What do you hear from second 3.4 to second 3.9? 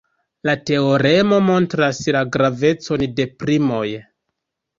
primoj.